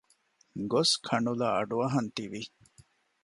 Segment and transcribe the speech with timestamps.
[0.71, 2.41] ގޮސް ކަނުލާ އަޑުއަހަން ތިވި